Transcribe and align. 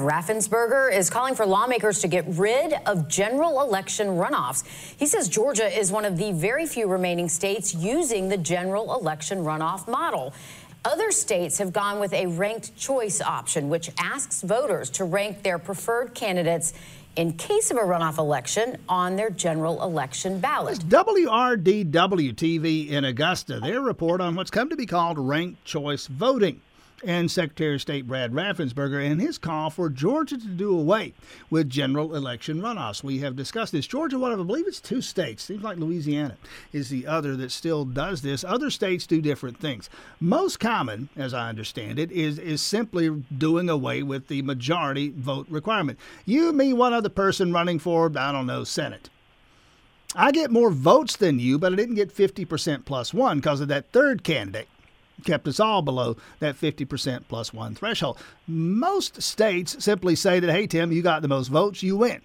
Raffensperger 0.00 0.92
is 0.92 1.10
calling 1.10 1.34
for 1.34 1.46
lawmakers 1.46 2.00
to 2.00 2.08
get 2.08 2.24
rid 2.28 2.74
of 2.86 3.08
general 3.08 3.60
election 3.60 4.08
runoffs. 4.08 4.64
He 4.98 5.06
says 5.06 5.28
Georgia 5.28 5.66
is 5.66 5.90
one 5.92 6.04
of 6.04 6.16
the 6.16 6.32
very 6.32 6.66
few 6.66 6.86
remaining 6.86 7.28
states 7.28 7.74
using 7.74 8.28
the 8.28 8.36
general 8.36 8.94
election 8.94 9.38
runoff 9.38 9.88
model. 9.88 10.34
Other 10.84 11.10
states 11.10 11.58
have 11.58 11.72
gone 11.72 11.98
with 12.00 12.12
a 12.12 12.26
ranked 12.26 12.76
choice 12.76 13.20
option, 13.20 13.68
which 13.68 13.90
asks 13.98 14.42
voters 14.42 14.90
to 14.90 15.04
rank 15.04 15.42
their 15.42 15.58
preferred 15.58 16.14
candidates 16.14 16.72
in 17.16 17.32
case 17.32 17.70
of 17.72 17.76
a 17.76 17.80
runoff 17.80 18.18
election 18.18 18.76
on 18.88 19.16
their 19.16 19.28
general 19.28 19.82
election 19.82 20.38
ballot. 20.38 20.78
WRDW 20.88 22.32
TV 22.32 22.88
in 22.88 23.04
Augusta, 23.04 23.58
their 23.58 23.80
report 23.80 24.20
on 24.20 24.36
what's 24.36 24.50
come 24.52 24.70
to 24.70 24.76
be 24.76 24.86
called 24.86 25.18
ranked 25.18 25.64
choice 25.64 26.06
voting 26.06 26.60
and 27.04 27.30
Secretary 27.30 27.74
of 27.74 27.80
State 27.80 28.06
Brad 28.06 28.32
Raffensperger 28.32 29.04
and 29.04 29.20
his 29.20 29.38
call 29.38 29.70
for 29.70 29.88
Georgia 29.88 30.36
to 30.36 30.46
do 30.46 30.76
away 30.76 31.14
with 31.50 31.70
general 31.70 32.14
election 32.14 32.60
runoffs. 32.60 33.04
We 33.04 33.18
have 33.18 33.36
discussed 33.36 33.72
this. 33.72 33.86
Georgia, 33.86 34.18
what 34.18 34.32
I 34.32 34.36
believe 34.36 34.66
it's 34.66 34.80
two 34.80 35.00
states. 35.00 35.44
Seems 35.44 35.62
like 35.62 35.78
Louisiana 35.78 36.36
is 36.72 36.88
the 36.88 37.06
other 37.06 37.36
that 37.36 37.52
still 37.52 37.84
does 37.84 38.22
this. 38.22 38.44
Other 38.44 38.70
states 38.70 39.06
do 39.06 39.20
different 39.20 39.60
things. 39.60 39.88
Most 40.20 40.58
common, 40.58 41.08
as 41.16 41.32
I 41.32 41.48
understand 41.48 41.98
it, 41.98 42.10
is 42.10 42.38
is 42.38 42.60
simply 42.60 43.10
doing 43.36 43.68
away 43.68 44.02
with 44.02 44.28
the 44.28 44.42
majority 44.42 45.12
vote 45.16 45.46
requirement. 45.48 45.98
You, 46.24 46.52
me, 46.52 46.72
one 46.72 46.92
other 46.92 47.08
person 47.08 47.52
running 47.52 47.78
for, 47.78 48.10
I 48.16 48.32
don't 48.32 48.46
know, 48.46 48.64
Senate. 48.64 49.10
I 50.14 50.32
get 50.32 50.50
more 50.50 50.70
votes 50.70 51.16
than 51.16 51.38
you, 51.38 51.58
but 51.58 51.72
I 51.72 51.76
didn't 51.76 51.96
get 51.96 52.14
50% 52.14 52.86
plus 52.86 53.12
one 53.12 53.38
because 53.38 53.60
of 53.60 53.68
that 53.68 53.92
third 53.92 54.24
candidate 54.24 54.68
kept 55.24 55.48
us 55.48 55.60
all 55.60 55.82
below 55.82 56.16
that 56.40 56.56
50% 56.56 57.24
plus 57.28 57.52
one 57.52 57.74
threshold. 57.74 58.18
Most 58.46 59.22
states 59.22 59.82
simply 59.82 60.14
say 60.14 60.40
that, 60.40 60.50
hey, 60.50 60.66
Tim, 60.66 60.92
you 60.92 61.02
got 61.02 61.22
the 61.22 61.28
most 61.28 61.48
votes, 61.48 61.82
you 61.82 61.96
win. 61.96 62.22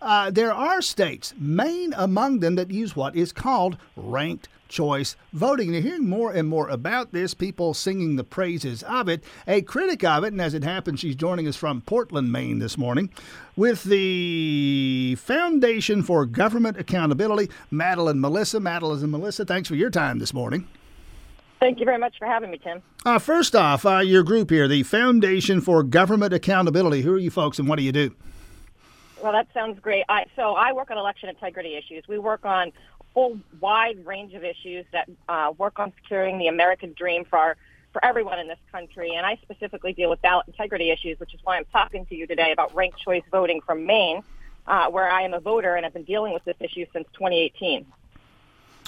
Uh, 0.00 0.30
there 0.30 0.52
are 0.52 0.82
states, 0.82 1.32
Maine 1.38 1.94
among 1.96 2.40
them, 2.40 2.56
that 2.56 2.70
use 2.70 2.96
what 2.96 3.14
is 3.14 3.32
called 3.32 3.76
ranked 3.96 4.48
choice 4.68 5.16
voting. 5.32 5.68
And 5.68 5.74
you're 5.74 5.82
hearing 5.82 6.08
more 6.08 6.32
and 6.32 6.48
more 6.48 6.68
about 6.68 7.12
this, 7.12 7.34
people 7.34 7.74
singing 7.74 8.16
the 8.16 8.24
praises 8.24 8.82
of 8.82 9.08
it. 9.08 9.22
A 9.46 9.62
critic 9.62 10.02
of 10.02 10.24
it, 10.24 10.32
and 10.32 10.40
as 10.40 10.54
it 10.54 10.64
happens, 10.64 11.00
she's 11.00 11.14
joining 11.14 11.46
us 11.46 11.56
from 11.56 11.82
Portland, 11.82 12.32
Maine 12.32 12.58
this 12.58 12.76
morning 12.76 13.10
with 13.54 13.84
the 13.84 15.14
Foundation 15.16 16.02
for 16.02 16.26
Government 16.26 16.78
Accountability, 16.78 17.52
Madeline 17.70 18.18
Malisa. 18.18 18.60
Madeline 18.60 19.04
and 19.04 19.12
Malisa, 19.12 19.46
thanks 19.46 19.68
for 19.68 19.76
your 19.76 19.90
time 19.90 20.18
this 20.18 20.34
morning. 20.34 20.66
Thank 21.62 21.78
you 21.78 21.84
very 21.84 21.98
much 21.98 22.18
for 22.18 22.26
having 22.26 22.50
me, 22.50 22.58
Tim. 22.58 22.82
Uh, 23.06 23.20
first 23.20 23.54
off, 23.54 23.86
uh, 23.86 23.98
your 23.98 24.24
group 24.24 24.50
here, 24.50 24.66
the 24.66 24.82
Foundation 24.82 25.60
for 25.60 25.84
Government 25.84 26.34
Accountability. 26.34 27.02
Who 27.02 27.14
are 27.14 27.18
you 27.18 27.30
folks 27.30 27.60
and 27.60 27.68
what 27.68 27.76
do 27.76 27.84
you 27.84 27.92
do? 27.92 28.12
Well, 29.22 29.30
that 29.30 29.46
sounds 29.54 29.78
great. 29.78 30.04
I, 30.08 30.24
so 30.34 30.56
I 30.56 30.72
work 30.72 30.90
on 30.90 30.98
election 30.98 31.28
integrity 31.28 31.76
issues. 31.76 32.02
We 32.08 32.18
work 32.18 32.44
on 32.44 32.70
a 32.70 33.04
whole 33.14 33.38
wide 33.60 34.04
range 34.04 34.34
of 34.34 34.42
issues 34.42 34.86
that 34.90 35.08
uh, 35.28 35.52
work 35.56 35.78
on 35.78 35.92
securing 36.02 36.38
the 36.38 36.48
American 36.48 36.94
dream 36.98 37.24
for 37.24 37.38
our, 37.38 37.56
for 37.92 38.04
everyone 38.04 38.40
in 38.40 38.48
this 38.48 38.58
country. 38.72 39.14
And 39.14 39.24
I 39.24 39.38
specifically 39.42 39.92
deal 39.92 40.10
with 40.10 40.20
ballot 40.20 40.48
integrity 40.48 40.90
issues, 40.90 41.20
which 41.20 41.32
is 41.32 41.38
why 41.44 41.58
I'm 41.58 41.66
talking 41.66 42.06
to 42.06 42.16
you 42.16 42.26
today 42.26 42.50
about 42.50 42.74
ranked 42.74 42.98
choice 42.98 43.22
voting 43.30 43.60
from 43.64 43.86
Maine, 43.86 44.24
uh, 44.66 44.88
where 44.88 45.08
I 45.08 45.22
am 45.22 45.32
a 45.32 45.38
voter 45.38 45.76
and 45.76 45.84
have 45.84 45.94
been 45.94 46.02
dealing 46.02 46.32
with 46.32 46.42
this 46.42 46.56
issue 46.58 46.86
since 46.92 47.06
2018. 47.12 47.86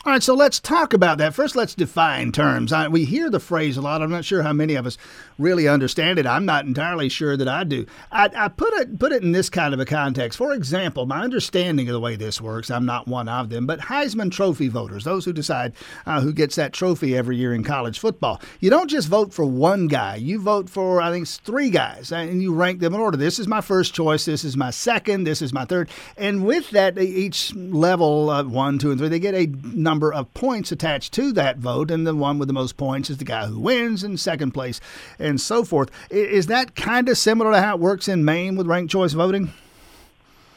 All 0.06 0.12
right, 0.12 0.22
so 0.22 0.34
let's 0.34 0.60
talk 0.60 0.92
about 0.92 1.16
that. 1.16 1.32
First, 1.32 1.56
let's 1.56 1.74
define 1.74 2.30
terms. 2.30 2.74
I, 2.74 2.88
we 2.88 3.06
hear 3.06 3.30
the 3.30 3.40
phrase 3.40 3.78
a 3.78 3.80
lot. 3.80 4.02
I'm 4.02 4.10
not 4.10 4.26
sure 4.26 4.42
how 4.42 4.52
many 4.52 4.74
of 4.74 4.84
us 4.84 4.98
really 5.38 5.66
understand 5.66 6.18
it. 6.18 6.26
I'm 6.26 6.44
not 6.44 6.66
entirely 6.66 7.08
sure 7.08 7.38
that 7.38 7.48
I 7.48 7.64
do. 7.64 7.86
I, 8.12 8.28
I, 8.36 8.48
put 8.48 8.74
it 8.74 8.98
put 8.98 9.12
it 9.12 9.22
in 9.22 9.32
this 9.32 9.48
kind 9.48 9.72
of 9.72 9.80
a 9.80 9.86
context. 9.86 10.36
For 10.36 10.52
example, 10.52 11.06
my 11.06 11.22
understanding 11.22 11.88
of 11.88 11.94
the 11.94 12.00
way 12.00 12.16
this 12.16 12.38
works, 12.38 12.70
I'm 12.70 12.84
not 12.84 13.08
one 13.08 13.30
of 13.30 13.48
them, 13.48 13.66
but 13.66 13.80
Heisman 13.80 14.30
Trophy 14.30 14.68
voters, 14.68 15.04
those 15.04 15.24
who 15.24 15.32
decide 15.32 15.72
uh, 16.04 16.20
who 16.20 16.34
gets 16.34 16.56
that 16.56 16.74
trophy 16.74 17.16
every 17.16 17.38
year 17.38 17.54
in 17.54 17.64
college 17.64 17.98
football, 17.98 18.42
you 18.60 18.68
don't 18.68 18.90
just 18.90 19.08
vote 19.08 19.32
for 19.32 19.46
one 19.46 19.88
guy. 19.88 20.16
You 20.16 20.38
vote 20.38 20.68
for 20.68 21.00
I 21.00 21.12
think 21.12 21.26
three 21.26 21.70
guys, 21.70 22.12
and 22.12 22.42
you 22.42 22.52
rank 22.52 22.80
them 22.80 22.92
in 22.92 23.00
order. 23.00 23.16
This 23.16 23.38
is 23.38 23.48
my 23.48 23.62
first 23.62 23.94
choice. 23.94 24.26
This 24.26 24.44
is 24.44 24.54
my 24.54 24.70
second. 24.70 25.24
This 25.24 25.40
is 25.40 25.54
my 25.54 25.64
third. 25.64 25.88
And 26.18 26.44
with 26.44 26.68
that, 26.72 26.98
each 26.98 27.54
level 27.54 28.28
uh, 28.28 28.44
one, 28.44 28.78
two, 28.78 28.90
and 28.90 29.00
three, 29.00 29.08
they 29.08 29.18
get 29.18 29.34
a 29.34 29.46
number 29.46 29.93
number 29.94 30.12
of 30.12 30.34
points 30.34 30.72
attached 30.72 31.12
to 31.12 31.30
that 31.30 31.56
vote, 31.56 31.88
and 31.88 32.04
the 32.04 32.12
one 32.16 32.36
with 32.36 32.48
the 32.48 32.52
most 32.52 32.76
points 32.76 33.10
is 33.10 33.18
the 33.18 33.24
guy 33.24 33.46
who 33.46 33.60
wins 33.60 34.02
in 34.02 34.16
second 34.16 34.50
place, 34.50 34.80
and 35.20 35.40
so 35.40 35.62
forth. 35.62 35.88
Is 36.10 36.48
that 36.48 36.74
kind 36.74 37.08
of 37.08 37.16
similar 37.16 37.52
to 37.52 37.60
how 37.60 37.76
it 37.76 37.80
works 37.80 38.08
in 38.08 38.24
Maine 38.24 38.56
with 38.56 38.66
ranked 38.66 38.90
choice 38.90 39.12
voting? 39.12 39.52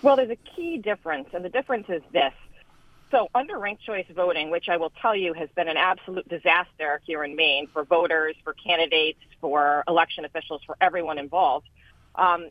Well, 0.01 0.15
there's 0.15 0.31
a 0.31 0.55
key 0.55 0.79
difference, 0.79 1.29
and 1.33 1.45
the 1.45 1.49
difference 1.49 1.85
is 1.87 2.01
this. 2.11 2.33
So 3.11 3.29
under 3.35 3.59
ranked 3.59 3.83
choice 3.83 4.07
voting, 4.15 4.49
which 4.49 4.69
I 4.69 4.77
will 4.77 4.91
tell 5.03 5.15
you 5.15 5.33
has 5.33 5.49
been 5.55 5.67
an 5.67 5.77
absolute 5.77 6.27
disaster 6.27 6.99
here 7.05 7.23
in 7.23 7.35
Maine 7.35 7.67
for 7.71 7.85
voters, 7.85 8.35
for 8.43 8.53
candidates, 8.53 9.19
for 9.39 9.83
election 9.87 10.25
officials, 10.25 10.61
for 10.65 10.75
everyone 10.81 11.19
involved. 11.19 11.67
Um, 12.15 12.49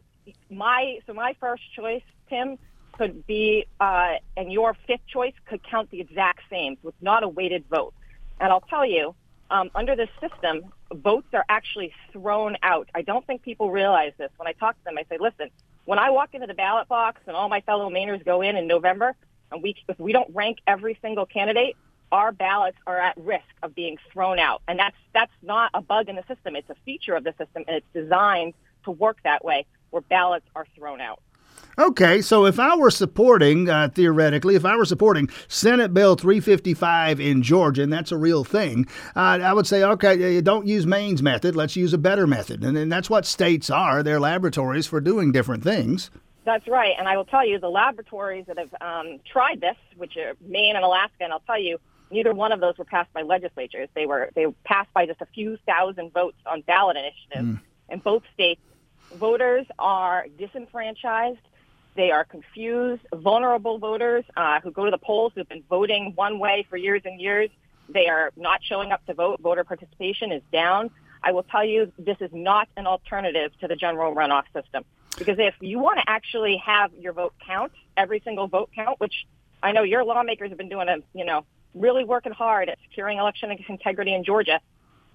my 0.51 1.01
so 1.05 1.15
my 1.15 1.35
first 1.41 1.65
choice, 1.75 2.05
Tim, 2.29 2.59
could 2.97 3.27
be, 3.27 3.67
uh, 3.81 4.15
and 4.37 4.53
your 4.53 4.77
fifth 4.87 5.07
choice 5.07 5.35
could 5.47 5.63
count 5.63 5.91
the 5.91 6.01
exact 6.01 6.41
same. 6.51 6.77
It's 6.85 7.03
not 7.03 7.23
a 7.23 7.29
weighted 7.29 7.65
vote. 7.69 7.95
And 8.41 8.53
I'll 8.53 8.63
tell 8.63 8.87
you, 8.87 9.15
um, 9.51 9.71
under 9.75 9.95
this 9.95 10.09
system, 10.21 10.73
votes 10.93 11.29
are 11.33 11.45
actually 11.49 11.93
thrown 12.13 12.57
out. 12.63 12.89
I 12.95 13.03
don't 13.03 13.27
think 13.27 13.43
people 13.43 13.71
realize 13.71 14.13
this. 14.19 14.31
When 14.37 14.49
I 14.49 14.53
talk 14.53 14.77
to 14.79 14.85
them, 14.85 14.99
I 14.99 15.05
say, 15.09 15.19
listen, 15.21 15.51
when 15.85 15.99
I 15.99 16.11
walk 16.11 16.35
into 16.35 16.47
the 16.47 16.55
ballot 16.55 16.89
box 16.89 17.21
and 17.27 17.37
all 17.37 17.49
my 17.49 17.61
fellow 17.61 17.89
Mainers 17.91 18.25
go 18.25 18.43
in 18.43 18.57
in 18.57 18.67
November, 18.67 19.15
and 19.53 19.63
we, 19.63 19.77
if 19.89 19.99
we 20.01 20.13
don't 20.13 20.35
rank 20.35 20.59
every 20.67 20.99
single 21.01 21.27
candidate, 21.27 21.77
our 22.11 22.33
ballots 22.33 22.79
are 22.87 22.99
at 22.99 23.17
risk 23.17 23.45
of 23.63 23.75
being 23.75 23.99
thrown 24.13 24.39
out. 24.39 24.63
And 24.67 24.79
that's, 24.79 24.97
that's 25.13 25.33
not 25.43 25.71
a 25.75 25.81
bug 25.81 26.09
in 26.09 26.17
the 26.17 26.25
system. 26.27 26.57
It's 26.57 26.71
a 26.71 26.77
feature 26.85 27.15
of 27.15 27.25
the 27.25 27.35
system, 27.39 27.65
and 27.69 27.77
it's 27.77 27.87
designed 27.93 28.55
to 28.85 28.91
work 28.91 29.19
that 29.25 29.45
way, 29.45 29.67
where 29.91 30.03
ballots 30.03 30.47
are 30.55 30.67
thrown 30.77 31.01
out. 31.01 31.21
Okay, 31.79 32.23
so 32.23 32.47
if 32.47 32.59
I 32.59 32.75
were 32.75 32.91
supporting, 32.91 33.69
uh, 33.69 33.91
theoretically, 33.93 34.55
if 34.55 34.65
I 34.65 34.77
were 34.77 34.87
supporting 34.87 35.29
Senate 35.47 35.93
Bill 35.93 36.17
355 36.17 37.21
in 37.21 37.43
Georgia, 37.43 37.83
and 37.83 37.93
that's 37.93 38.11
a 38.11 38.17
real 38.17 38.45
thing, 38.45 38.87
uh, 39.15 39.41
I 39.43 39.53
would 39.53 39.67
say, 39.67 39.83
okay, 39.83 40.41
don't 40.41 40.67
use 40.67 40.87
Maine's 40.87 41.23
method. 41.23 41.55
Let's 41.55 41.77
use 41.77 41.93
a 41.93 41.99
better 41.99 42.27
method. 42.27 42.65
And, 42.65 42.79
and 42.79 42.91
that's 42.91 43.11
what 43.11 43.27
states 43.27 43.69
are. 43.69 44.03
They're 44.03 44.19
laboratories 44.19 44.87
for 44.87 45.03
doing 45.03 45.33
different 45.33 45.63
things. 45.63 46.11
That's 46.47 46.67
right. 46.67 46.95
And 46.99 47.09
I 47.09 47.17
will 47.19 47.27
tell 47.27 47.47
you, 47.47 47.59
the 47.59 47.69
laboratories 47.69 48.47
that 48.47 48.57
have 48.57 48.75
um, 48.81 49.21
tried 49.31 49.61
this, 49.61 49.77
which 49.99 50.17
are 50.17 50.33
Maine 50.41 50.77
and 50.77 50.85
Alaska, 50.85 51.25
and 51.25 51.33
I'll 51.33 51.41
tell 51.41 51.61
you, 51.61 51.79
neither 52.11 52.33
one 52.33 52.53
of 52.53 52.61
those 52.61 52.79
were 52.79 52.85
passed 52.87 53.13
by 53.13 53.21
legislatures. 53.21 53.91
They 53.95 54.07
were 54.07 54.31
they 54.35 54.47
were 54.47 54.55
passed 54.65 54.93
by 54.95 55.05
just 55.05 55.21
a 55.21 55.27
few 55.27 55.59
thousand 55.67 56.13
votes 56.15 56.39
on 56.47 56.63
ballot 56.63 56.97
initiatives. 56.97 57.59
Mm. 57.59 57.61
In 57.91 57.99
both 57.99 58.23
states, 58.33 58.63
voters 59.17 59.67
are 59.79 60.27
disenfranchised 60.39 61.41
they 61.97 62.11
are 62.11 62.25
confused, 62.25 63.03
vulnerable 63.15 63.79
voters 63.79 64.25
uh, 64.37 64.61
who 64.61 64.71
go 64.71 64.85
to 64.85 64.91
the 64.91 64.99
polls 64.99 65.33
who've 65.35 65.49
been 65.49 65.65
voting 65.69 66.13
one 66.15 66.39
way 66.39 66.67
for 66.69 66.77
years 66.77 67.03
and 67.05 67.21
years. 67.21 67.51
They 67.89 68.09
are 68.09 68.31
not 68.37 68.61
showing 68.63 68.93
up 68.93 69.05
to 69.07 69.15
vote. 69.15 69.41
Voter 69.41 69.65
participation 69.65 70.33
is 70.33 70.43
down. 70.53 70.91
I 71.23 71.33
will 71.33 71.45
tell 71.45 71.65
you, 71.65 71.93
this 71.99 72.19
is 72.21 72.31
not 72.33 72.69
an 72.77 72.87
alternative 72.87 73.53
to 73.61 73.69
the 73.69 73.77
general 73.77 74.15
runoff 74.15 74.45
system. 74.53 74.85
Because 75.19 75.39
if 75.39 75.55
you 75.61 75.79
want 75.79 75.99
to 75.99 76.05
actually 76.07 76.63
have 76.65 76.93
your 76.95 77.13
vote 77.13 77.35
count, 77.47 77.73
every 77.97 78.21
single 78.25 78.49
vote 78.49 78.71
count, 78.75 79.01
which 79.01 79.27
I 79.63 79.73
know 79.73 79.83
your 79.83 80.05
lawmakers 80.05 80.51
have 80.51 80.59
been 80.59 80.69
doing 80.69 80.89
a, 80.89 80.99
you 81.15 81.25
know, 81.25 81.47
really 81.75 82.05
working 82.05 82.33
hard 82.33 82.69
at 82.69 82.79
securing 82.89 83.19
election 83.19 83.51
integrity 83.69 84.15
in 84.15 84.25
Georgia, 84.25 84.61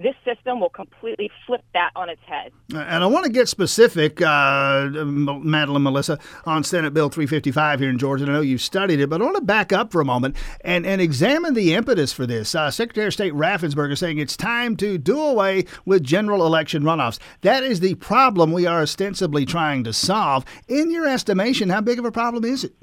this 0.02 0.16
system 0.26 0.60
will 0.60 0.70
completely 0.70 1.30
flip 1.46 1.64
that 1.74 1.92
on 1.96 2.10
its 2.10 2.22
head. 2.26 2.52
And 2.74 3.04
I 3.04 3.08
want 3.08 3.26
to 3.26 3.32
get 3.32 3.48
specific, 3.48 4.22
uh, 4.22 4.90
Madeline 4.92 5.84
Malisa, 5.84 6.20
on 6.46 6.64
Senate 6.64 6.94
Bill 6.94 7.09
355 7.09 7.80
here 7.80 7.90
in 7.90 7.98
Georgia. 7.98 8.26
I 8.26 8.30
know 8.30 8.42
you've 8.42 8.62
studied 8.62 9.00
it, 9.00 9.09
but 9.09 9.22
I 9.22 9.26
want 9.26 9.38
to 9.38 9.44
back 9.44 9.74
up 9.74 9.92
for 9.92 10.02
a 10.02 10.06
moment 10.06 10.36
and, 10.62 10.86
and 10.86 11.02
examine 11.02 11.53
the 11.53 11.74
impetus 11.74 12.14
for 12.14 12.26
this. 12.26 12.56
Uh, 12.56 12.72
Secretary 12.72 13.08
of 13.08 13.14
State 13.14 13.34
Raffensperger 13.34 13.94
is 13.94 14.00
saying 14.00 14.18
it's 14.18 14.38
time 14.38 14.76
to 14.78 14.98
do 14.98 15.20
away 15.20 15.66
with 15.86 16.04
general 16.04 16.46
election 16.46 16.84
runoffs. 16.84 17.20
That 17.42 17.64
is 17.64 17.80
the 17.80 17.96
problem 17.96 18.52
we 18.52 18.66
are 18.66 18.82
ostensibly 18.82 19.46
trying 19.46 19.84
to 19.84 19.94
solve. 19.94 20.46
In 20.68 20.92
your 20.92 21.08
estimation, 21.08 21.70
how 21.70 21.82
big 21.82 22.00
of 22.00 22.06
a 22.06 22.12
problem 22.12 22.46
is 22.46 22.64
it? 22.64 22.74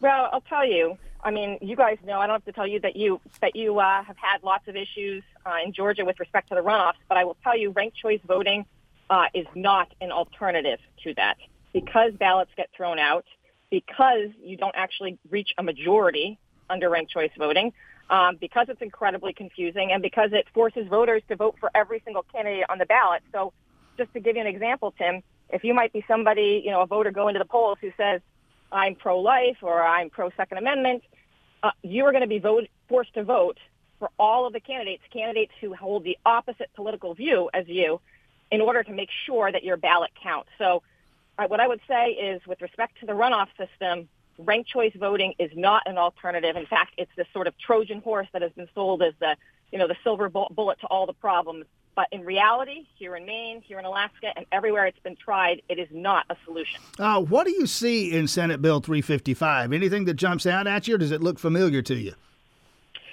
Well, 0.00 0.28
I'll 0.32 0.42
tell 0.42 0.66
you. 0.66 0.98
I 1.24 1.30
mean, 1.30 1.58
you 1.62 1.74
guys 1.74 1.96
know. 2.04 2.20
I 2.20 2.26
don't 2.26 2.34
have 2.34 2.44
to 2.44 2.52
tell 2.52 2.66
you 2.66 2.80
that 2.80 2.96
you 2.96 3.20
that 3.40 3.56
you 3.56 3.78
uh, 3.78 4.04
have 4.04 4.16
had 4.18 4.42
lots 4.42 4.68
of 4.68 4.76
issues 4.76 5.22
uh, 5.46 5.56
in 5.64 5.72
Georgia 5.72 6.04
with 6.04 6.20
respect 6.20 6.50
to 6.50 6.54
the 6.54 6.60
runoffs. 6.60 7.00
But 7.08 7.16
I 7.16 7.24
will 7.24 7.36
tell 7.42 7.56
you, 7.56 7.70
ranked 7.70 7.96
choice 7.96 8.20
voting 8.26 8.66
uh, 9.08 9.26
is 9.32 9.46
not 9.54 9.88
an 10.02 10.12
alternative 10.12 10.78
to 11.04 11.14
that 11.14 11.38
because 11.72 12.12
ballots 12.12 12.50
get 12.56 12.68
thrown 12.76 12.98
out, 12.98 13.24
because 13.70 14.28
you 14.42 14.58
don't 14.58 14.74
actually 14.76 15.18
reach 15.30 15.54
a 15.56 15.62
majority 15.62 16.38
under 16.68 16.90
ranked 16.90 17.10
choice 17.10 17.30
voting, 17.38 17.72
um, 18.10 18.36
because 18.36 18.66
it's 18.68 18.82
incredibly 18.82 19.32
confusing, 19.32 19.92
and 19.92 20.02
because 20.02 20.30
it 20.32 20.46
forces 20.52 20.86
voters 20.88 21.22
to 21.28 21.36
vote 21.36 21.56
for 21.58 21.70
every 21.74 22.02
single 22.04 22.24
candidate 22.32 22.64
on 22.68 22.78
the 22.78 22.86
ballot. 22.86 23.22
So, 23.32 23.54
just 23.96 24.12
to 24.12 24.20
give 24.20 24.36
you 24.36 24.42
an 24.42 24.46
example, 24.48 24.92
Tim, 24.98 25.22
if 25.48 25.64
you 25.64 25.72
might 25.72 25.92
be 25.92 26.04
somebody, 26.06 26.62
you 26.64 26.70
know, 26.70 26.82
a 26.82 26.86
voter 26.86 27.10
going 27.10 27.34
to 27.34 27.38
the 27.38 27.44
polls 27.44 27.78
who 27.80 27.92
says, 27.96 28.20
I'm 28.72 28.96
pro-life 28.96 29.58
or 29.62 29.82
I'm 29.82 30.10
pro-Second 30.10 30.58
Amendment, 30.58 31.04
uh, 31.64 31.70
you 31.82 32.04
are 32.04 32.12
going 32.12 32.20
to 32.20 32.28
be 32.28 32.38
vote, 32.38 32.68
forced 32.88 33.14
to 33.14 33.24
vote 33.24 33.58
for 33.98 34.10
all 34.18 34.46
of 34.46 34.52
the 34.52 34.60
candidates, 34.60 35.02
candidates 35.10 35.52
who 35.62 35.72
hold 35.74 36.04
the 36.04 36.18
opposite 36.26 36.70
political 36.74 37.14
view 37.14 37.48
as 37.54 37.66
you, 37.66 38.00
in 38.52 38.60
order 38.60 38.82
to 38.82 38.92
make 38.92 39.08
sure 39.24 39.50
that 39.50 39.64
your 39.64 39.78
ballot 39.78 40.10
counts. 40.22 40.50
So 40.58 40.82
uh, 41.38 41.46
what 41.46 41.60
I 41.60 41.66
would 41.66 41.80
say 41.88 42.10
is 42.10 42.46
with 42.46 42.60
respect 42.60 43.00
to 43.00 43.06
the 43.06 43.14
runoff 43.14 43.48
system, 43.56 44.08
ranked 44.38 44.68
choice 44.68 44.92
voting 44.94 45.32
is 45.38 45.50
not 45.54 45.84
an 45.86 45.96
alternative. 45.96 46.54
In 46.54 46.66
fact, 46.66 46.92
it's 46.98 47.10
this 47.16 47.26
sort 47.32 47.46
of 47.46 47.56
Trojan 47.56 48.02
horse 48.02 48.28
that 48.34 48.42
has 48.42 48.52
been 48.52 48.68
sold 48.74 49.02
as 49.02 49.14
the, 49.18 49.34
you 49.72 49.78
know, 49.78 49.88
the 49.88 49.96
silver 50.04 50.28
bullet 50.28 50.80
to 50.80 50.86
all 50.88 51.06
the 51.06 51.14
problems. 51.14 51.64
But 51.94 52.08
in 52.10 52.24
reality, 52.24 52.86
here 52.96 53.14
in 53.14 53.24
Maine, 53.24 53.62
here 53.62 53.78
in 53.78 53.84
Alaska, 53.84 54.32
and 54.36 54.46
everywhere 54.50 54.86
it's 54.86 54.98
been 54.98 55.16
tried, 55.16 55.62
it 55.68 55.78
is 55.78 55.88
not 55.92 56.26
a 56.28 56.36
solution. 56.44 56.80
Uh, 56.98 57.20
what 57.20 57.46
do 57.46 57.52
you 57.52 57.66
see 57.66 58.12
in 58.12 58.26
Senate 58.26 58.60
Bill 58.60 58.80
355? 58.80 59.72
Anything 59.72 60.04
that 60.06 60.14
jumps 60.14 60.44
out 60.46 60.66
at 60.66 60.88
you, 60.88 60.96
or 60.96 60.98
does 60.98 61.12
it 61.12 61.22
look 61.22 61.38
familiar 61.38 61.82
to 61.82 61.94
you? 61.94 62.14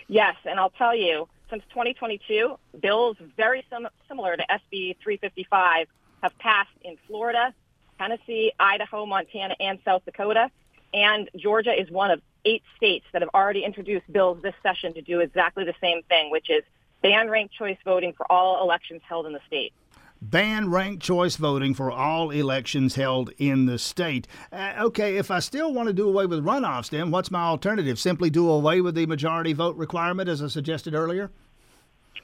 Yes, 0.08 0.36
and 0.46 0.60
I'll 0.60 0.72
tell 0.72 0.96
you, 0.96 1.28
since 1.50 1.64
2022, 1.70 2.58
bills 2.82 3.18
very 3.38 3.64
sim- 3.70 3.88
similar 4.08 4.36
to 4.36 4.44
SB 4.44 4.98
355 5.04 5.88
have 6.24 6.38
passed 6.40 6.70
in 6.84 6.98
Florida, 7.08 7.54
Tennessee, 8.00 8.52
Idaho, 8.60 9.06
Montana, 9.06 9.56
and 9.60 9.80
South 9.86 10.04
Dakota. 10.06 10.50
And 10.94 11.30
Georgia 11.36 11.72
is 11.80 11.90
one 11.92 12.12
of 12.12 12.22
eight 12.46 12.64
states 12.76 13.06
that 13.14 13.22
have 13.22 13.30
already 13.34 13.64
introduced 13.64 14.12
bills 14.12 14.42
this 14.42 14.56
session 14.64 14.94
to 14.96 15.02
do 15.02 15.20
exactly 15.20 15.64
the 15.64 15.76
same 15.80 16.02
thing, 16.04 16.32
which 16.32 16.50
is 16.50 16.64
ban 17.02 17.30
ranked 17.30 17.54
choice 17.54 17.78
voting 17.84 18.14
for 18.14 18.30
all 18.32 18.62
elections 18.62 19.02
held 19.08 19.26
in 19.26 19.34
the 19.34 19.40
state. 19.48 19.74
Ban 20.22 20.70
ranked 20.70 21.02
choice 21.02 21.36
voting 21.36 21.74
for 21.74 21.92
all 21.92 22.30
elections 22.30 22.94
held 22.94 23.32
in 23.40 23.66
the 23.66 23.80
state. 23.80 24.28
Uh, 24.52 24.74
okay, 24.80 25.18
if 25.18 25.32
I 25.32 25.40
still 25.40 25.74
want 25.74 25.88
to 25.88 25.94
do 25.94 26.08
away 26.08 26.28
with 26.28 26.46
runoffs, 26.46 26.92
then 26.92 27.10
what's 27.10 27.32
my 27.32 27.42
alternative? 27.42 27.98
Simply 27.98 28.30
do 28.30 28.48
away 28.48 28.82
with 28.82 28.94
the 28.94 29.08
majority 29.08 29.54
vote 29.54 29.76
requirement, 29.78 30.30
as 30.30 30.44
I 30.44 30.48
suggested 30.48 30.94
earlier? 30.94 31.32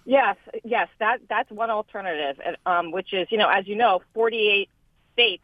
Yes, 0.06 0.38
yes, 0.64 0.88
that 1.00 1.22
that's 1.28 1.50
one 1.50 1.70
alternative, 1.70 2.40
um, 2.66 2.92
which 2.92 3.14
is, 3.14 3.28
you 3.32 3.38
know, 3.38 3.50
as 3.50 3.68
you 3.68 3.76
know, 3.76 4.02
48 4.14 4.70
states 5.14 5.44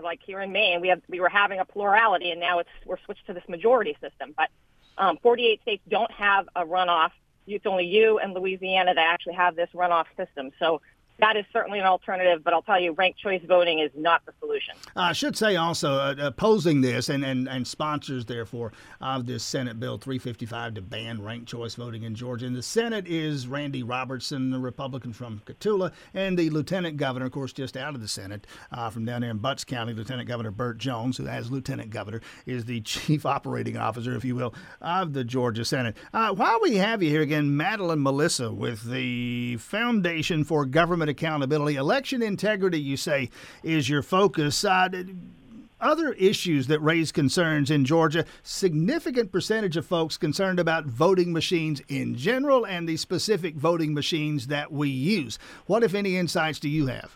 like 0.00 0.20
here 0.24 0.40
in 0.40 0.52
Maine, 0.52 0.80
we 0.80 0.88
have 0.88 1.02
we 1.08 1.20
were 1.20 1.28
having 1.28 1.58
a 1.58 1.64
plurality, 1.64 2.30
and 2.30 2.40
now 2.40 2.60
it's 2.60 2.70
we're 2.86 2.98
switched 3.04 3.26
to 3.26 3.34
this 3.34 3.46
majority 3.48 3.96
system. 4.00 4.34
But 4.36 4.48
um, 4.96 5.18
48 5.22 5.60
states 5.62 5.82
don't 5.88 6.10
have 6.12 6.48
a 6.56 6.64
runoff. 6.64 7.10
It's 7.46 7.66
only 7.66 7.86
you 7.86 8.18
and 8.18 8.34
Louisiana 8.34 8.94
that 8.94 9.06
actually 9.12 9.34
have 9.34 9.56
this 9.56 9.68
runoff 9.74 10.06
system. 10.16 10.50
So 10.58 10.80
that 11.22 11.36
is 11.36 11.44
certainly 11.52 11.78
an 11.78 11.86
alternative, 11.86 12.42
but 12.42 12.52
I'll 12.52 12.62
tell 12.62 12.80
you, 12.80 12.92
ranked 12.92 13.20
choice 13.20 13.40
voting 13.46 13.78
is 13.78 13.92
not 13.96 14.26
the 14.26 14.32
solution. 14.40 14.74
I 14.96 15.12
should 15.12 15.36
say 15.36 15.54
also, 15.54 15.94
uh, 15.94 16.16
opposing 16.18 16.80
this 16.80 17.08
and, 17.08 17.24
and, 17.24 17.48
and 17.48 17.64
sponsors, 17.64 18.24
therefore, 18.24 18.72
of 19.00 19.26
this 19.26 19.44
Senate 19.44 19.78
Bill 19.78 19.98
355 19.98 20.74
to 20.74 20.82
ban 20.82 21.22
ranked 21.22 21.46
choice 21.48 21.76
voting 21.76 22.02
in 22.02 22.16
Georgia. 22.16 22.46
In 22.46 22.54
the 22.54 22.62
Senate 22.62 23.06
is 23.06 23.46
Randy 23.46 23.84
Robertson, 23.84 24.50
the 24.50 24.58
Republican 24.58 25.12
from 25.12 25.40
Cataula, 25.46 25.92
and 26.12 26.36
the 26.36 26.50
Lieutenant 26.50 26.96
Governor, 26.96 27.26
of 27.26 27.32
course, 27.32 27.52
just 27.52 27.76
out 27.76 27.94
of 27.94 28.00
the 28.00 28.08
Senate 28.08 28.48
uh, 28.72 28.90
from 28.90 29.04
down 29.04 29.20
there 29.20 29.30
in 29.30 29.38
Butts 29.38 29.62
County, 29.62 29.92
Lieutenant 29.92 30.26
Governor 30.26 30.50
Burt 30.50 30.78
Jones, 30.78 31.18
who, 31.18 31.28
as 31.28 31.52
Lieutenant 31.52 31.90
Governor, 31.90 32.20
is 32.46 32.64
the 32.64 32.80
Chief 32.92 33.24
Operating 33.24 33.76
Officer, 33.76 34.16
if 34.16 34.24
you 34.24 34.34
will, 34.34 34.52
of 34.80 35.12
the 35.12 35.22
Georgia 35.22 35.64
Senate. 35.64 35.96
Uh, 36.12 36.34
while 36.34 36.58
we 36.60 36.78
have 36.78 37.00
you 37.00 37.10
here 37.10 37.22
again, 37.22 37.56
Madeline 37.56 38.00
Malisa 38.00 38.52
with 38.52 38.90
the 38.90 39.56
Foundation 39.58 40.42
for 40.42 40.66
Government 40.66 41.11
accountability. 41.12 41.76
Election 41.76 42.22
integrity, 42.22 42.80
you 42.80 42.96
say, 42.96 43.30
is 43.62 43.88
your 43.88 44.02
focus. 44.02 44.64
Uh, 44.64 44.88
other 45.80 46.12
issues 46.12 46.68
that 46.68 46.80
raise 46.80 47.12
concerns 47.12 47.70
in 47.70 47.84
Georgia, 47.84 48.24
significant 48.42 49.32
percentage 49.32 49.76
of 49.76 49.84
folks 49.84 50.16
concerned 50.16 50.60
about 50.60 50.86
voting 50.86 51.32
machines 51.32 51.82
in 51.88 52.16
general 52.16 52.64
and 52.64 52.88
the 52.88 52.96
specific 52.96 53.56
voting 53.56 53.92
machines 53.92 54.46
that 54.46 54.72
we 54.72 54.88
use. 54.88 55.38
What, 55.66 55.82
if 55.82 55.94
any, 55.94 56.16
insights 56.16 56.60
do 56.60 56.68
you 56.68 56.86
have? 56.86 57.14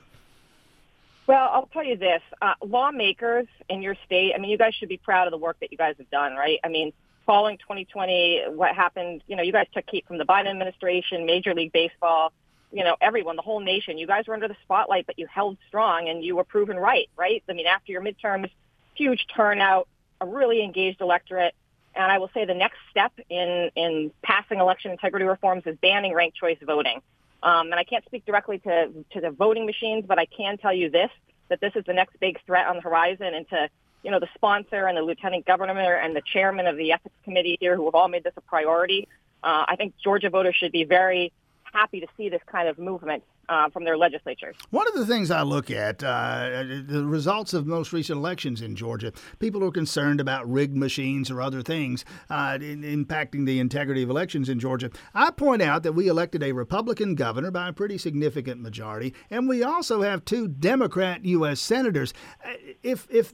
Well, 1.26 1.48
I'll 1.52 1.68
tell 1.72 1.84
you 1.84 1.96
this. 1.96 2.22
Uh, 2.40 2.54
lawmakers 2.64 3.46
in 3.68 3.82
your 3.82 3.96
state, 4.04 4.32
I 4.34 4.38
mean, 4.38 4.50
you 4.50 4.58
guys 4.58 4.74
should 4.74 4.88
be 4.88 4.98
proud 4.98 5.26
of 5.26 5.32
the 5.32 5.38
work 5.38 5.58
that 5.60 5.72
you 5.72 5.78
guys 5.78 5.94
have 5.98 6.10
done, 6.10 6.34
right? 6.34 6.58
I 6.62 6.68
mean, 6.68 6.92
following 7.24 7.58
2020, 7.58 8.44
what 8.50 8.74
happened, 8.74 9.22
you 9.26 9.34
know, 9.34 9.42
you 9.42 9.52
guys 9.52 9.66
took 9.74 9.84
heat 9.90 10.06
from 10.06 10.18
the 10.18 10.24
Biden 10.24 10.46
administration, 10.46 11.26
Major 11.26 11.52
League 11.52 11.72
Baseball, 11.72 12.32
you 12.72 12.84
know, 12.84 12.96
everyone, 13.00 13.36
the 13.36 13.42
whole 13.42 13.60
nation. 13.60 13.98
You 13.98 14.06
guys 14.06 14.26
were 14.26 14.34
under 14.34 14.48
the 14.48 14.56
spotlight, 14.64 15.06
but 15.06 15.18
you 15.18 15.26
held 15.26 15.56
strong 15.68 16.08
and 16.08 16.24
you 16.24 16.36
were 16.36 16.44
proven 16.44 16.76
right, 16.76 17.08
right? 17.16 17.42
I 17.48 17.52
mean, 17.52 17.66
after 17.66 17.92
your 17.92 18.02
midterms, 18.02 18.50
huge 18.94 19.26
turnout, 19.34 19.88
a 20.20 20.26
really 20.26 20.62
engaged 20.62 21.00
electorate. 21.00 21.54
And 21.94 22.10
I 22.12 22.18
will 22.18 22.30
say 22.34 22.44
the 22.44 22.54
next 22.54 22.78
step 22.90 23.12
in, 23.30 23.70
in 23.74 24.10
passing 24.22 24.60
election 24.60 24.90
integrity 24.90 25.24
reforms 25.24 25.62
is 25.66 25.76
banning 25.80 26.12
ranked 26.12 26.36
choice 26.36 26.58
voting. 26.62 27.00
Um, 27.42 27.70
and 27.70 27.74
I 27.74 27.84
can't 27.84 28.04
speak 28.04 28.26
directly 28.26 28.58
to, 28.60 28.90
to 29.12 29.20
the 29.20 29.30
voting 29.30 29.66
machines, 29.66 30.04
but 30.06 30.18
I 30.18 30.26
can 30.26 30.58
tell 30.58 30.72
you 30.72 30.90
this, 30.90 31.10
that 31.48 31.60
this 31.60 31.72
is 31.76 31.84
the 31.86 31.92
next 31.92 32.18
big 32.20 32.38
threat 32.44 32.66
on 32.66 32.76
the 32.76 32.82
horizon 32.82 33.34
and 33.34 33.48
to, 33.50 33.68
you 34.02 34.10
know, 34.10 34.20
the 34.20 34.28
sponsor 34.34 34.86
and 34.86 34.96
the 34.96 35.02
lieutenant 35.02 35.46
governor 35.46 35.94
and 35.94 36.14
the 36.14 36.22
chairman 36.32 36.66
of 36.66 36.76
the 36.76 36.92
ethics 36.92 37.14
committee 37.24 37.56
here 37.60 37.76
who 37.76 37.84
have 37.84 37.94
all 37.94 38.08
made 38.08 38.24
this 38.24 38.34
a 38.36 38.40
priority. 38.40 39.08
Uh, 39.42 39.64
I 39.68 39.76
think 39.76 39.94
Georgia 40.02 40.28
voters 40.28 40.56
should 40.56 40.72
be 40.72 40.84
very 40.84 41.32
happy 41.76 42.00
to 42.00 42.06
see 42.16 42.28
this 42.30 42.40
kind 42.50 42.68
of 42.68 42.78
movement 42.78 43.22
uh, 43.48 43.68
from 43.70 43.84
their 43.84 43.96
legislatures. 43.96 44.56
One 44.70 44.86
of 44.88 44.94
the 44.94 45.06
things 45.06 45.30
I 45.30 45.42
look 45.42 45.70
at, 45.70 46.02
uh, 46.02 46.64
the 46.86 47.04
results 47.04 47.54
of 47.54 47.66
most 47.66 47.92
recent 47.92 48.18
elections 48.18 48.60
in 48.60 48.76
Georgia, 48.76 49.12
people 49.38 49.62
are 49.64 49.70
concerned 49.70 50.20
about 50.20 50.50
rigged 50.50 50.76
machines 50.76 51.30
or 51.30 51.40
other 51.40 51.62
things 51.62 52.04
uh, 52.30 52.58
in, 52.60 52.82
impacting 52.82 53.46
the 53.46 53.60
integrity 53.60 54.02
of 54.02 54.10
elections 54.10 54.48
in 54.48 54.58
Georgia. 54.58 54.90
I 55.14 55.30
point 55.30 55.62
out 55.62 55.82
that 55.84 55.92
we 55.92 56.08
elected 56.08 56.42
a 56.42 56.52
Republican 56.52 57.14
governor 57.14 57.50
by 57.50 57.68
a 57.68 57.72
pretty 57.72 57.98
significant 57.98 58.60
majority, 58.60 59.14
and 59.30 59.48
we 59.48 59.62
also 59.62 60.02
have 60.02 60.24
two 60.24 60.48
Democrat 60.48 61.24
U.S. 61.24 61.60
senators. 61.60 62.12
Uh, 62.44 62.52
if 62.82 63.06
if 63.10 63.32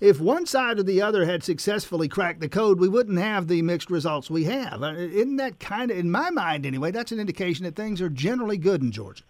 if 0.00 0.20
one 0.20 0.46
side 0.46 0.78
or 0.78 0.82
the 0.82 1.02
other 1.02 1.24
had 1.24 1.42
successfully 1.42 2.08
cracked 2.08 2.40
the 2.40 2.48
code, 2.48 2.80
we 2.80 2.88
wouldn't 2.88 3.18
have 3.18 3.48
the 3.48 3.62
mixed 3.62 3.90
results 3.90 4.30
we 4.30 4.44
have. 4.44 4.82
Uh, 4.82 4.94
isn't 4.94 5.36
that 5.36 5.60
kind 5.60 5.90
of, 5.90 5.98
in 5.98 6.10
my 6.10 6.30
mind 6.30 6.66
anyway, 6.66 6.90
that's 6.90 7.12
an 7.12 7.20
indication 7.20 7.64
that 7.64 7.76
things 7.76 8.00
are 8.00 8.08
generally 8.08 8.58
good 8.58 8.82
in 8.82 8.90
Georgia? 8.90 9.24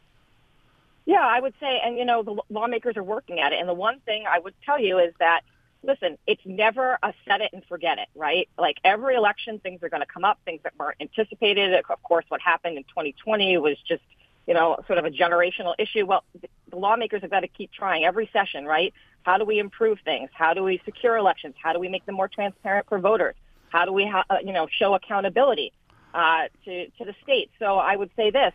Yeah, 1.06 1.20
I 1.26 1.38
would 1.40 1.54
say, 1.60 1.80
and 1.84 1.98
you 1.98 2.04
know, 2.04 2.22
the 2.22 2.36
lawmakers 2.48 2.96
are 2.96 3.02
working 3.02 3.38
at 3.40 3.52
it. 3.52 3.60
And 3.60 3.68
the 3.68 3.74
one 3.74 4.00
thing 4.00 4.24
I 4.28 4.38
would 4.38 4.54
tell 4.64 4.80
you 4.80 4.98
is 4.98 5.12
that, 5.18 5.42
listen, 5.82 6.16
it's 6.26 6.40
never 6.46 6.98
a 7.02 7.12
set 7.26 7.42
it 7.42 7.50
and 7.52 7.62
forget 7.66 7.98
it, 7.98 8.08
right? 8.14 8.48
Like 8.58 8.78
every 8.84 9.14
election, 9.14 9.58
things 9.58 9.82
are 9.82 9.90
going 9.90 10.00
to 10.00 10.06
come 10.06 10.24
up, 10.24 10.38
things 10.46 10.60
that 10.64 10.72
weren't 10.78 10.96
anticipated. 11.00 11.74
Of 11.74 12.02
course, 12.02 12.24
what 12.28 12.40
happened 12.40 12.78
in 12.78 12.84
2020 12.84 13.58
was 13.58 13.76
just, 13.86 14.02
you 14.46 14.54
know, 14.54 14.78
sort 14.86 14.98
of 14.98 15.04
a 15.04 15.10
generational 15.10 15.74
issue. 15.78 16.06
Well, 16.06 16.24
the 16.70 16.76
lawmakers 16.76 17.20
have 17.20 17.30
got 17.30 17.40
to 17.40 17.48
keep 17.48 17.70
trying 17.70 18.04
every 18.04 18.30
session, 18.32 18.64
right? 18.64 18.94
How 19.24 19.36
do 19.36 19.44
we 19.44 19.58
improve 19.58 19.98
things? 20.04 20.30
How 20.32 20.54
do 20.54 20.62
we 20.62 20.80
secure 20.86 21.16
elections? 21.18 21.54
How 21.62 21.74
do 21.74 21.80
we 21.80 21.88
make 21.88 22.06
them 22.06 22.14
more 22.14 22.28
transparent 22.28 22.88
for 22.88 22.98
voters? 22.98 23.34
How 23.68 23.84
do 23.84 23.92
we, 23.92 24.06
ha- 24.06 24.24
uh, 24.30 24.36
you 24.42 24.52
know, 24.52 24.68
show 24.70 24.94
accountability 24.94 25.72
uh, 26.14 26.44
to 26.64 26.86
to 26.90 27.04
the 27.04 27.14
state? 27.22 27.50
So 27.58 27.76
I 27.76 27.96
would 27.96 28.10
say 28.16 28.30
this 28.30 28.52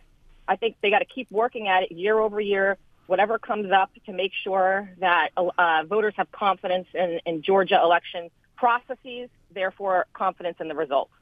I 0.50 0.56
think 0.56 0.74
they 0.82 0.90
got 0.90 0.98
to 0.98 1.04
keep 1.04 1.30
working 1.30 1.68
at 1.68 1.84
it 1.84 1.92
year 1.92 2.18
over 2.18 2.40
year, 2.40 2.76
whatever 3.06 3.38
comes 3.38 3.70
up 3.70 3.92
to 4.06 4.12
make 4.12 4.32
sure 4.42 4.90
that 4.98 5.28
uh, 5.36 5.84
voters 5.88 6.12
have 6.16 6.32
confidence 6.32 6.88
in, 6.92 7.20
in 7.24 7.40
Georgia 7.40 7.80
election 7.80 8.30
processes, 8.56 9.30
therefore 9.54 10.06
confidence 10.12 10.56
in 10.58 10.66
the 10.66 10.74
results. 10.74 11.12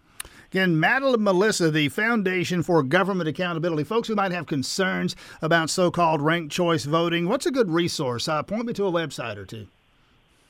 Again, 0.51 0.81
Madeline 0.81 1.21
Malisa, 1.21 1.71
the 1.71 1.91
Foundation 1.91 2.63
for 2.63 2.83
Government 2.83 3.29
Accountability. 3.29 3.85
Folks 3.85 4.09
who 4.09 4.15
might 4.15 4.33
have 4.33 4.47
concerns 4.47 5.15
about 5.43 5.69
so 5.69 5.91
called 5.91 6.23
ranked 6.23 6.51
choice 6.51 6.87
voting, 6.87 7.29
what's 7.29 7.45
a 7.45 7.51
good 7.51 7.71
resource? 7.71 8.29
Uh, 8.29 8.43
point 8.43 8.65
me 8.65 8.73
to 8.73 8.87
a 8.87 8.91
website 8.91 9.37
or 9.37 9.45
two. 9.45 9.67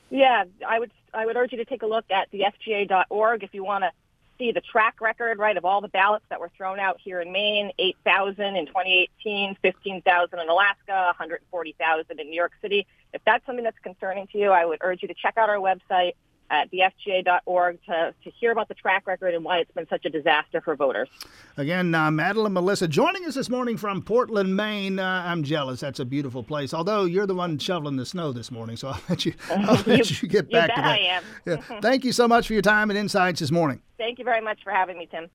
Yeah, 0.09 0.45
I 0.65 0.79
would 0.79 0.91
I 1.13 1.25
would 1.25 1.35
urge 1.35 1.51
you 1.51 1.57
to 1.57 1.65
take 1.65 1.81
a 1.81 1.85
look 1.85 2.05
at 2.09 2.31
the 2.31 2.43
FGA.org 2.65 3.43
if 3.43 3.53
you 3.53 3.65
want 3.65 3.83
to 3.83 3.91
see 4.39 4.51
the 4.51 4.61
track 4.61 5.01
record, 5.01 5.37
right, 5.37 5.55
of 5.55 5.65
all 5.65 5.81
the 5.81 5.89
ballots 5.89 6.25
that 6.29 6.39
were 6.39 6.49
thrown 6.57 6.79
out 6.79 6.99
here 7.03 7.21
in 7.21 7.31
Maine, 7.31 7.71
8,000 7.77 8.55
in 8.55 8.65
2018, 8.65 9.57
15,000 9.61 10.39
in 10.39 10.49
Alaska, 10.49 11.13
140,000 11.17 12.19
in 12.19 12.29
New 12.29 12.35
York 12.35 12.53
City. 12.61 12.87
If 13.13 13.21
that's 13.25 13.45
something 13.45 13.63
that's 13.63 13.77
concerning 13.83 14.27
to 14.27 14.37
you, 14.39 14.49
I 14.51 14.65
would 14.65 14.79
urge 14.81 15.03
you 15.03 15.07
to 15.09 15.13
check 15.13 15.37
out 15.37 15.49
our 15.49 15.57
website 15.57 16.13
at 16.49 16.71
thefga.org 16.71 17.79
to, 17.85 18.13
to 18.23 18.31
hear 18.39 18.51
about 18.51 18.67
the 18.67 18.73
track 18.73 19.05
record 19.07 19.33
and 19.33 19.43
why 19.43 19.59
it's 19.59 19.71
been 19.71 19.87
such 19.89 20.05
a 20.05 20.09
disaster 20.09 20.61
for 20.61 20.75
voters. 20.75 21.09
Again, 21.57 21.93
uh, 21.93 22.09
Madeline 22.11 22.53
Malisa 22.53 22.89
joining 22.89 23.25
us 23.25 23.35
this 23.35 23.49
morning 23.49 23.77
from 23.77 24.01
Portland, 24.01 24.55
Maine. 24.55 24.99
Uh, 24.99 25.23
I'm 25.25 25.43
jealous. 25.43 25.79
That's 25.79 25.99
a 25.99 26.05
beautiful 26.05 26.43
place. 26.43 26.73
Although 26.73 27.05
you're 27.05 27.27
the 27.27 27.35
one 27.35 27.57
shoveling 27.57 27.97
the 27.97 28.05
snow 28.05 28.31
this 28.31 28.51
morning, 28.51 28.77
so 28.77 28.87
I'll 28.89 29.01
let 29.09 29.25
you, 29.25 29.33
I'll 29.51 29.83
let 29.85 30.09
you, 30.09 30.17
you 30.21 30.27
get 30.27 30.49
back 30.49 30.69
you 30.69 30.75
to 30.75 30.81
that. 30.81 30.85
I 30.85 30.97
am. 30.97 31.23
yeah. 31.45 31.79
Thank 31.81 32.03
you 32.05 32.11
so 32.11 32.27
much 32.27 32.47
for 32.47 32.53
your 32.53 32.61
time 32.61 32.89
and 32.89 32.97
insights 32.97 33.39
this 33.39 33.51
morning. 33.51 33.81
Thank 33.97 34.17
you 34.17 34.23
very 34.23 34.41
much 34.41 34.59
for 34.63 34.71
having 34.71 34.97
me, 34.97 35.07
Tim. 35.11 35.27